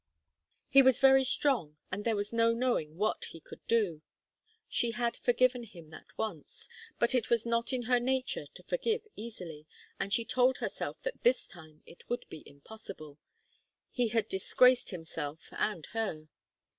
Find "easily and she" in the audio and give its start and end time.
9.15-10.25